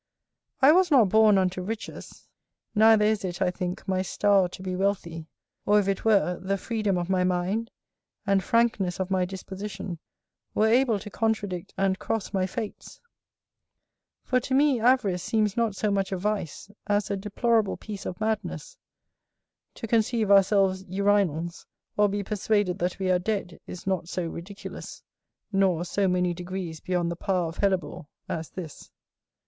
[0.63, 2.27] I was not born unto riches,
[2.73, 5.27] neither is it, I think, my star to be wealthy;
[5.63, 7.69] or if it were, the freedom of my mind,
[8.25, 9.99] and frankness of my disposition,
[10.55, 12.99] were able to contradict and cross my fates:
[14.23, 18.19] for to me avarice seems not so much a vice, as a deplorable piece of
[18.19, 18.79] madness;
[19.75, 25.03] to conceive ourselves urinals, or be persuaded that we are dead, is not so ridiculous,
[25.51, 28.89] nor so many degrees beyond the power of hellebore, as this.